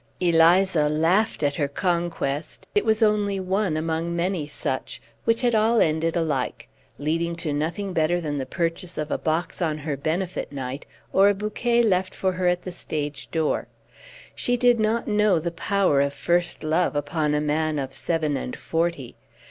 [0.19, 5.79] Eliza laughed at her conquest; it was only one among many such, which had all
[5.79, 10.51] ended alike leading to nothing better than the purchase of a box on her benefit
[10.51, 13.67] night, or a bouquet left for her at the stage door.
[14.33, 18.55] She did not know the power of first love upon a man of seven and
[18.55, 19.15] forty.